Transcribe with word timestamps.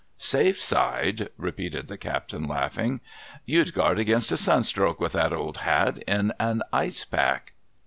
'vSafe 0.19 0.55
side!' 0.55 1.29
repeated 1.47 1.87
the 1.87 1.95
captain, 1.95 2.47
laughing.' 2.47 3.01
You'd 3.45 3.75
guard 3.75 3.99
against 3.99 4.31
a 4.31 4.37
sun 4.37 4.63
stroke, 4.63 4.99
with 4.99 5.11
that 5.11 5.31
old 5.31 5.57
hat, 5.57 5.99
in 6.07 6.33
an 6.39 6.63
Ice 6.73 7.05
Pack. 7.05 7.53